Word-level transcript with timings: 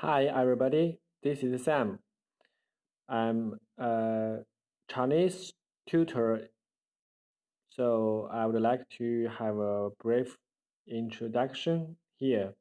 Hi, 0.00 0.26
everybody. 0.26 1.00
This 1.24 1.42
is 1.42 1.64
Sam. 1.64 1.98
I'm 3.08 3.58
a 3.78 4.44
Chinese 4.88 5.54
tutor, 5.90 6.50
so 7.70 8.28
I 8.32 8.46
would 8.46 8.62
like 8.62 8.88
to 8.98 9.28
have 9.40 9.56
a 9.56 9.90
brief 10.00 10.36
introduction 10.86 11.96
here. 12.14 12.54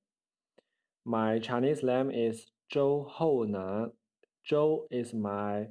My 1.05 1.37
Chinese 1.37 1.84
name 1.84 2.09
is 2.09 2.47
Zhou 2.73 3.07
Hounan. 3.07 3.91
Zhou 4.51 4.88
is 4.89 5.13
my 5.13 5.67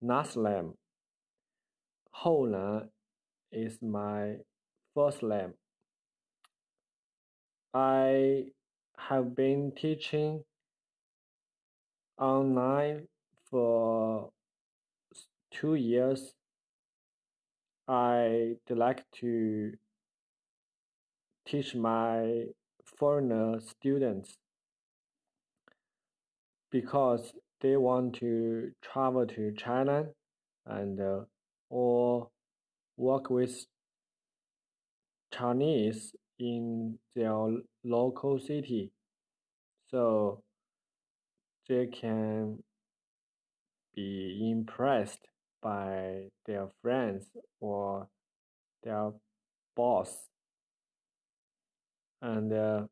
last 0.00 0.36
name. 0.36 0.74
Hounan 2.24 2.90
is 3.50 3.76
my 3.82 4.36
first 4.94 5.24
name. 5.24 5.54
I 7.74 8.44
have 8.96 9.34
been 9.34 9.72
teaching 9.76 10.44
online 12.22 13.08
for 13.50 14.30
two 15.50 15.74
years. 15.74 16.34
I'd 17.88 18.58
like 18.70 19.04
to 19.20 19.72
teach 21.44 21.74
my 21.74 22.44
foreigner 22.84 23.58
students 23.60 24.38
because 26.70 27.34
they 27.60 27.76
want 27.76 28.14
to 28.14 28.70
travel 28.80 29.26
to 29.26 29.52
China 29.56 30.06
and 30.64 31.00
uh, 31.00 31.20
or 31.68 32.28
work 32.96 33.30
with 33.30 33.66
Chinese 35.34 36.14
in 36.38 36.98
their 37.16 37.34
local 37.84 38.38
city 38.38 38.92
so 39.90 40.42
they 41.68 41.86
can 41.86 42.62
be 43.94 44.50
impressed 44.50 45.28
by 45.62 46.28
their 46.46 46.68
friends 46.82 47.26
or 47.60 48.08
their 48.82 49.12
boss. 49.76 50.28
And 52.20 52.52
uh, 52.52 52.82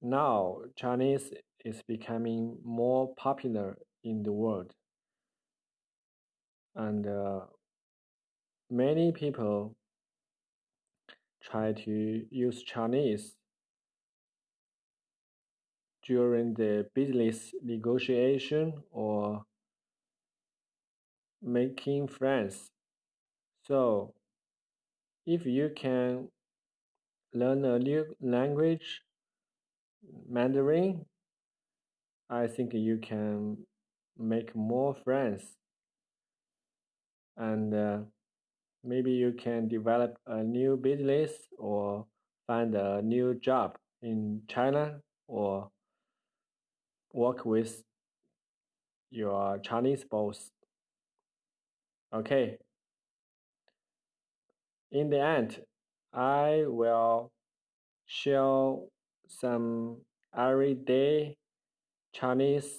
now 0.00 0.58
Chinese 0.76 1.32
is 1.64 1.82
becoming 1.86 2.58
more 2.64 3.14
popular 3.16 3.78
in 4.04 4.22
the 4.22 4.32
world. 4.32 4.72
And 6.74 7.06
uh, 7.06 7.40
many 8.70 9.12
people 9.12 9.76
try 11.42 11.72
to 11.72 12.24
use 12.30 12.62
Chinese 12.62 13.34
during 16.06 16.54
the 16.54 16.86
business 16.94 17.54
negotiation 17.62 18.82
or 18.90 19.44
making 21.42 22.08
friends. 22.08 22.70
So, 23.66 24.14
if 25.26 25.46
you 25.46 25.70
can 25.74 26.28
learn 27.34 27.64
a 27.64 27.78
new 27.78 28.14
language, 28.20 29.02
Mandarin, 30.28 31.04
I 32.30 32.48
think 32.48 32.74
you 32.74 32.98
can 32.98 33.64
make 34.18 34.56
more 34.56 34.94
friends 35.04 35.56
and 37.36 37.74
uh, 37.74 37.98
maybe 38.84 39.12
you 39.12 39.32
can 39.32 39.68
develop 39.68 40.16
a 40.26 40.42
new 40.42 40.76
business 40.76 41.32
or 41.58 42.06
find 42.46 42.74
a 42.74 43.02
new 43.02 43.34
job 43.34 43.76
in 44.02 44.42
China 44.48 45.00
or 45.28 45.70
work 47.12 47.44
with 47.44 47.82
your 49.10 49.58
Chinese 49.58 50.04
boss. 50.04 50.50
Okay. 52.12 52.58
In 54.90 55.10
the 55.10 55.20
end, 55.20 55.60
I 56.12 56.64
will 56.66 57.30
share 58.06 58.76
some 59.28 59.98
everyday 60.36 61.36
Chinese 62.12 62.76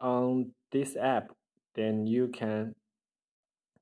on 0.00 0.52
this 0.72 0.96
app. 0.96 1.30
Then 1.74 2.06
you 2.06 2.28
can 2.28 2.74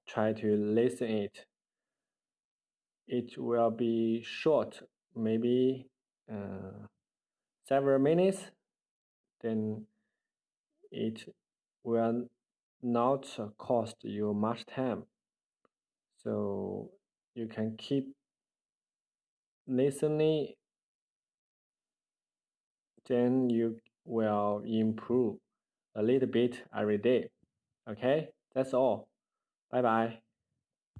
try 0.06 0.32
to 0.34 0.56
listen 0.56 1.08
it. 1.08 1.44
It 3.06 3.38
will 3.38 3.70
be 3.70 4.22
short, 4.22 4.80
maybe 5.16 5.86
uh, 6.30 6.86
several 7.68 7.98
minutes. 7.98 8.50
Then 9.42 9.86
it 10.90 11.34
will 11.84 12.28
not 12.82 13.26
cost 13.58 13.96
you 14.02 14.32
much 14.34 14.64
time. 14.66 15.04
So 16.22 16.90
you 17.34 17.46
can 17.46 17.76
keep 17.76 18.14
listening, 19.66 20.54
then 23.06 23.50
you 23.50 23.76
will 24.04 24.62
improve 24.66 25.36
a 25.94 26.02
little 26.02 26.28
bit 26.28 26.62
every 26.76 26.98
day. 26.98 27.28
Okay, 27.88 28.28
that's 28.54 28.74
all. 28.74 29.08
Bye 29.70 29.82
bye. 29.82 30.27